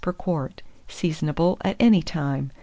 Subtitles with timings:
[0.03, 0.63] per quart.
[0.87, 2.51] Seasonable at any time.